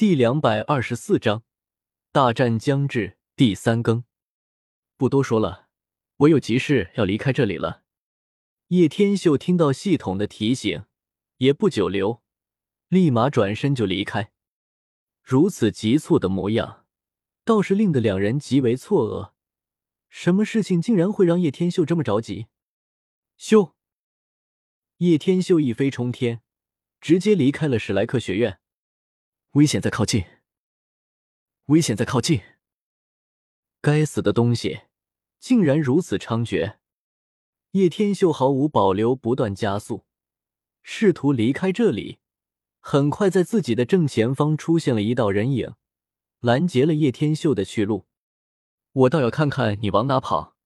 [0.00, 1.44] 第两百二十四章，
[2.10, 4.04] 大战将至，第三更。
[4.96, 5.68] 不多说了，
[6.16, 7.82] 我有急事要离开这里了。
[8.68, 10.84] 叶天秀听到系统的提醒，
[11.36, 12.22] 也不久留，
[12.88, 14.32] 立马转身就离开。
[15.22, 16.86] 如此急促的模样，
[17.44, 19.34] 倒是令得两人极为错愕。
[20.08, 22.46] 什么事情竟然会让叶天秀这么着急？
[23.38, 23.72] 咻，
[24.96, 26.40] 叶天秀一飞冲天，
[27.02, 28.59] 直接离开了史莱克学院。
[29.54, 30.24] 危险在靠近！
[31.66, 32.40] 危险在靠近！
[33.80, 34.82] 该死的东西，
[35.40, 36.76] 竟然如此猖獗！
[37.72, 40.04] 叶天秀毫无保留，不断加速，
[40.84, 42.20] 试图离开这里。
[42.78, 45.74] 很快，在自己的正前方出现了一道人影，
[46.38, 48.06] 拦截了叶天秀的去路。
[48.92, 50.56] 我倒要看看你往哪跑！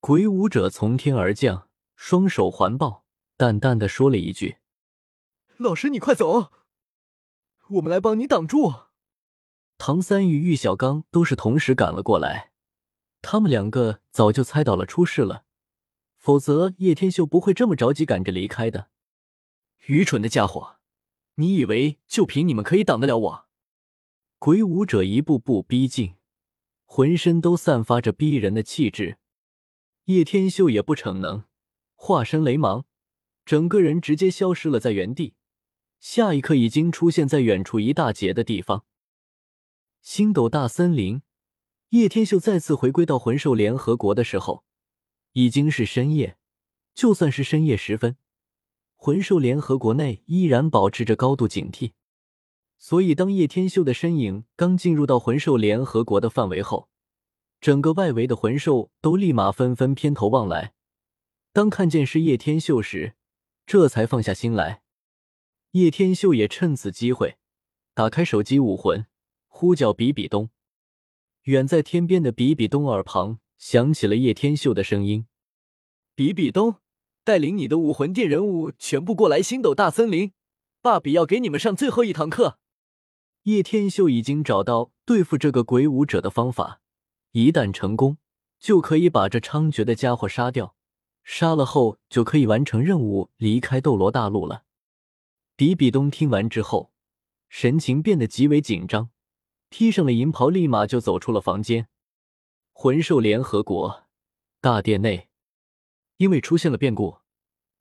[0.00, 3.04] 鬼舞者从天而降，双手环抱，
[3.36, 4.56] 淡淡的说了一句
[5.58, 6.50] ：“老师，你快走！”
[7.72, 8.72] 我们来帮你挡住。
[9.78, 12.52] 唐三与玉小刚都是同时赶了过来，
[13.22, 15.44] 他们两个早就猜到了出事了，
[16.18, 18.90] 否则叶天秀不会这么着急赶着离开的。
[19.86, 20.76] 愚蠢的家伙，
[21.36, 23.46] 你以为就凭你们可以挡得了我？
[24.38, 26.16] 鬼舞者一步步逼近，
[26.84, 29.18] 浑身都散发着逼人的气质。
[30.06, 31.44] 叶天秀也不逞能，
[31.94, 32.84] 化身雷芒，
[33.44, 35.34] 整个人直接消失了在原地。
[36.00, 38.84] 下一刻，已经出现在远处一大截的地方。
[40.00, 41.20] 星斗大森林，
[41.90, 44.64] 叶天秀再次回归到魂兽联合国的时候，
[45.34, 46.38] 已经是深夜。
[46.94, 48.16] 就算是深夜时分，
[48.96, 51.92] 魂兽联合国内依然保持着高度警惕。
[52.78, 56.88] 所以，当叶天秀的身影刚进入到魂兽联合国的范围后，
[57.60, 60.72] 整个外围的魂兽都立马纷纷偏头望来。
[61.52, 63.14] 当看见是叶天秀时，
[63.66, 64.79] 这才放下心来。
[65.72, 67.36] 叶天秀也趁此机会，
[67.94, 69.06] 打开手机武魂，
[69.46, 70.50] 呼叫比比东。
[71.42, 75.26] 远在天边的比比东耳旁响起了叶天秀的声音
[76.16, 76.76] ：“比比东，
[77.22, 80.32] 带领你的武魂殿人物全部过来星斗大森林，
[80.82, 82.58] 爸比要给你们上最后一堂课。”
[83.44, 86.80] 叶天秀已经找到对付这个鬼武者的方法，
[87.30, 88.18] 一旦成功，
[88.58, 90.74] 就可以把这猖獗的家伙杀掉。
[91.22, 94.64] 杀了后，就可以完成任务，离开斗罗大陆了。
[95.60, 96.90] 比比东听完之后，
[97.50, 99.10] 神情变得极为紧张，
[99.68, 101.86] 披上了银袍，立马就走出了房间。
[102.72, 104.08] 魂兽联合国
[104.62, 105.28] 大殿内，
[106.16, 107.18] 因为出现了变故，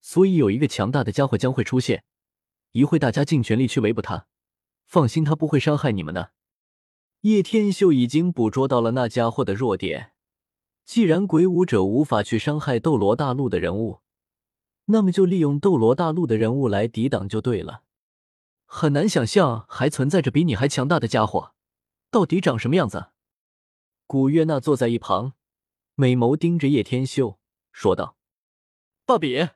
[0.01, 2.03] 所以有一个强大的家伙将会出现，
[2.73, 4.27] 一会大家尽全力去围捕他。
[4.85, 6.33] 放心，他不会伤害你们的。
[7.21, 10.11] 叶天秀已经捕捉到了那家伙的弱点，
[10.83, 14.01] 既然鬼舞者无法去伤害斗罗大陆的人物。
[14.91, 17.83] 那么就利用斗罗大陆的人物来抵挡就对了。
[18.65, 21.53] 很难想象还存在着比你还强大的家伙，
[22.11, 23.07] 到底长什么样子？
[24.07, 25.33] 古月娜坐在一旁，
[25.95, 27.39] 美眸盯着叶天秀，
[27.71, 28.17] 说道
[29.05, 29.49] ：“爸比，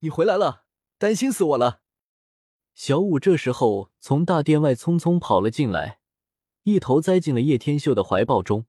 [0.00, 0.64] 你回来了，
[0.98, 1.82] 担心死我了。”
[2.74, 6.00] 小五这时候从大殿外匆匆跑了进来，
[6.64, 8.66] 一头栽进了叶天秀的怀抱中。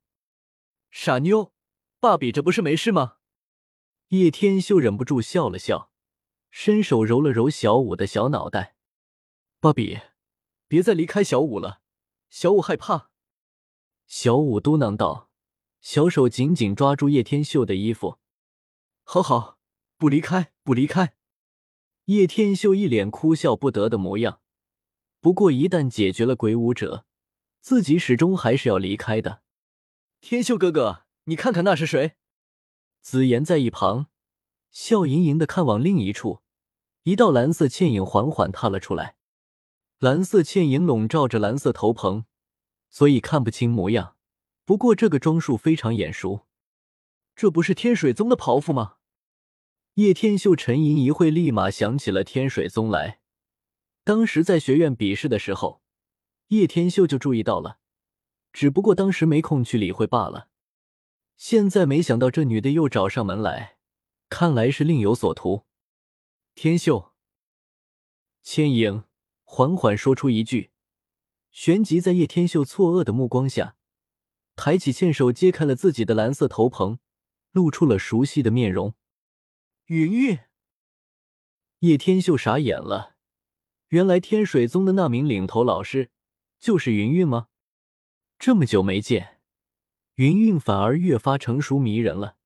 [0.92, 1.52] 傻妞，
[2.00, 3.18] 爸比这不是没事吗？
[4.14, 5.90] 叶天秀忍不住笑了笑，
[6.52, 8.76] 伸手揉了揉小五的小脑袋
[9.60, 10.02] ：“芭比，
[10.68, 11.82] 别再离开小五了，
[12.30, 13.10] 小五害怕。”
[14.06, 15.32] 小五嘟囔道，
[15.82, 18.20] 小手紧紧抓住叶天秀的衣服
[19.02, 19.58] ：“好好，
[19.98, 21.16] 不离开，不离开。”
[22.06, 24.42] 叶天秀一脸哭笑不得的模样。
[25.22, 27.08] 不过，一旦解决了鬼舞者，
[27.62, 29.42] 自己始终还是要离开的。
[30.22, 32.18] 天秀哥哥，你看看那是谁？
[33.04, 34.08] 紫妍在一旁
[34.72, 36.40] 笑盈盈的看往另一处，
[37.04, 39.18] 一道蓝色倩影缓缓踏了出来。
[40.00, 42.24] 蓝色倩影笼罩着蓝色头棚，
[42.90, 44.16] 所以看不清模样。
[44.64, 46.48] 不过这个装束非常眼熟，
[47.36, 48.96] 这不是天水宗的袍服吗？
[49.96, 53.20] 叶天秀沉吟一会，立马想起了天水宗来。
[54.06, 55.82] 当时在学院比试的时候，
[56.48, 57.80] 叶天秀就注意到了，
[58.54, 60.48] 只不过当时没空去理会罢了。
[61.36, 63.78] 现在没想到这女的又找上门来，
[64.30, 65.66] 看来是另有所图。
[66.56, 67.14] 天秀，
[68.42, 69.04] 千影
[69.44, 70.72] 缓缓说出一句，
[71.52, 73.76] 旋即在叶天秀错愕的目光下，
[74.56, 77.00] 抬起纤手揭开了自己的蓝色头棚，
[77.52, 78.94] 露出了熟悉的面容。
[79.88, 80.40] 云云，
[81.80, 83.16] 叶天秀傻眼了，
[83.90, 86.12] 原来天水宗的那名领头老师
[86.60, 87.50] 就是云云吗？
[88.40, 89.33] 这么久没见。
[90.16, 92.38] 云韵反而越发成熟迷人了，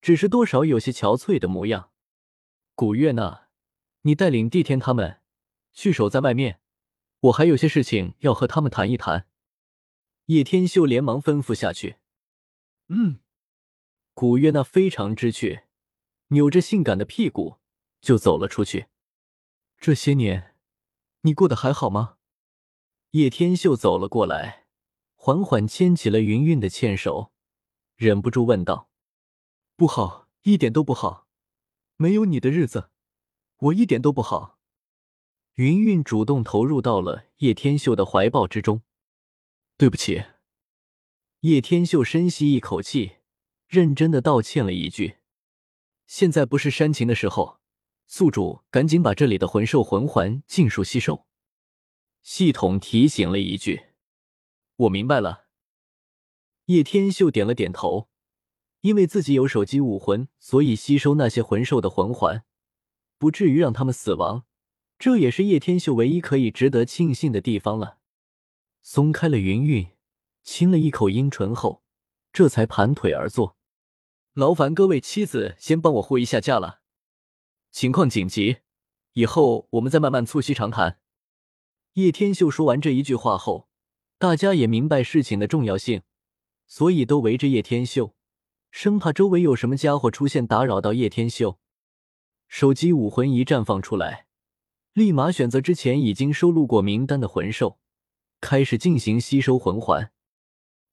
[0.00, 1.90] 只是多少有些憔悴的模样。
[2.74, 3.48] 古月娜，
[4.02, 5.20] 你带领帝天他们
[5.72, 6.60] 去守在外面，
[7.20, 9.28] 我还有些事情要和他们谈一谈。
[10.26, 11.96] 叶天秀连忙吩咐下去。
[12.88, 13.20] 嗯，
[14.14, 15.64] 古月娜非常知趣，
[16.28, 17.58] 扭着性感的屁股
[18.00, 18.86] 就走了出去。
[19.78, 20.54] 这些年，
[21.20, 22.16] 你过得还好吗？
[23.10, 24.63] 叶天秀走了过来，
[25.24, 27.32] 缓缓牵起了云云的纤手，
[27.96, 28.90] 忍不住问道
[29.74, 31.28] ：“不好，一点都不好，
[31.96, 32.90] 没有你的日子，
[33.56, 34.58] 我一点都不好。”
[35.56, 38.82] 云云主动投入到了叶天秀的怀抱之中。
[39.78, 40.24] 对不起，
[41.40, 43.12] 叶天秀深吸一口气，
[43.66, 45.16] 认真的道歉了一句
[46.06, 47.60] ：“现在不是煽情的时候，
[48.06, 51.24] 宿主赶紧把这里的魂兽魂环尽数吸收。”
[52.20, 53.86] 系统提醒了一句
[54.76, 55.46] ：“我明白了。”
[56.66, 58.08] 叶天秀点了点头，
[58.80, 62.44] 因为自己有手机武魂，所以吸收那些魂兽的魂环，
[63.18, 64.44] 不至于让他们死亡，
[64.98, 67.98] 这也是叶天秀唯一可以值得庆幸的地方了。
[68.82, 69.88] 松开了云云，
[70.42, 71.82] 亲了一口阴唇后，
[72.32, 73.56] 这才盘腿而坐。
[74.32, 76.80] 劳烦各位妻子先帮我护一下驾了，
[77.70, 78.58] 情况紧急，
[79.12, 80.98] 以后我们再慢慢促膝长谈。
[81.92, 83.68] 叶天秀说完这一句话后，
[84.18, 86.02] 大家也明白事情的重要性，
[86.66, 88.14] 所以都围着叶天秀，
[88.70, 91.58] 生怕周围有什么家伙出现打扰到叶天秀。
[92.46, 94.26] 手机武魂一绽放出来，
[94.92, 97.78] 立马选择之前已经收录过名单的魂兽。
[98.40, 100.12] 开始进行吸收魂环，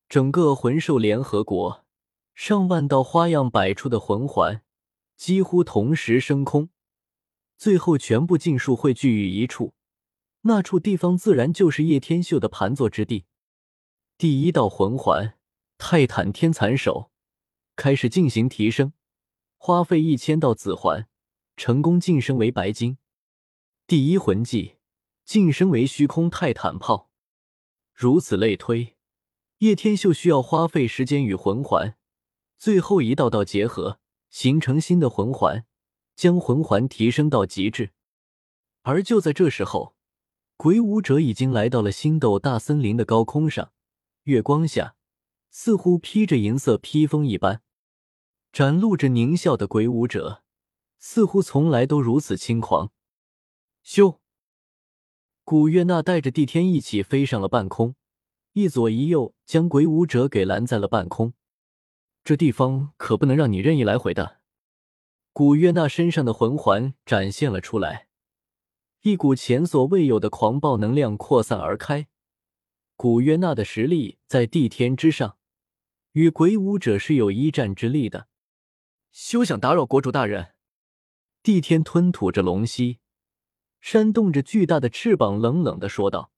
[0.08, 1.86] 整个魂兽联合国
[2.34, 4.62] 上万道花样百出的魂环
[5.18, 6.70] 几乎同时升空，
[7.58, 9.74] 最后全部尽数汇聚于一处，
[10.42, 13.26] 那处地方自然就是叶天秀的盘坐之地。
[14.18, 15.38] 第一道魂环
[15.78, 17.12] 泰坦天蚕手
[17.76, 18.94] 开始进行提升，
[19.58, 21.08] 花费一千道紫环，
[21.56, 22.98] 成功晋升为白金。
[23.86, 24.78] 第一魂技
[25.26, 27.12] 晋升为虚空泰坦炮。
[27.94, 28.96] 如此类推，
[29.60, 31.98] 叶天秀需要花费时间与魂环
[32.58, 34.00] 最后一道道结合，
[34.30, 35.66] 形成新的魂环，
[36.16, 37.92] 将魂环提升到极致。
[38.84, 39.96] 而就在这时候，
[40.64, 43.72] 鬼舞者已经来到了星斗大森林的高空上，
[44.26, 44.96] 月光下
[45.50, 47.64] 似乎披着银色披风一般，
[48.54, 50.44] 展露着狞笑的鬼舞者，
[51.00, 52.92] 似乎从来都如此轻狂。
[53.84, 54.20] 咻！
[55.44, 57.96] 古月娜带着帝天一起飞上了半空，
[58.54, 61.34] 一左一右将鬼舞者给拦在了半空。
[62.24, 64.42] 这地方可不能让你任意来回的。
[65.34, 68.10] 古月娜身上的魂环展现了出来，
[69.02, 72.08] 一股前所未有的狂暴能量扩散而开。
[72.96, 75.38] 古月娜的实力在帝天之上，
[76.12, 78.28] 与鬼舞者是有一战之力的。
[79.12, 80.54] 休想打扰国主大人！
[81.42, 83.00] 帝天吞吐着龙息。
[83.80, 86.32] 扇动着巨大的翅膀，冷冷的说道：“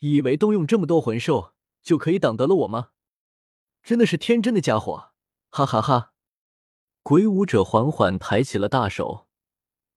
[0.00, 2.90] 以为动用这么多魂兽就可以挡得了我吗？
[3.82, 5.12] 真的是天真的家伙！
[5.48, 6.12] 哈哈哈！”
[7.02, 9.26] 鬼舞者缓缓抬起了大手，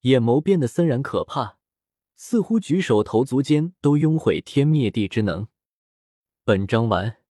[0.03, 1.57] 眼眸变得森然可怕，
[2.15, 5.47] 似乎举手投足间都拥毁天灭地之能。
[6.45, 7.22] 本章完。